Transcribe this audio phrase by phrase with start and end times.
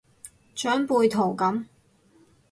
[0.55, 1.65] 長輩圖噉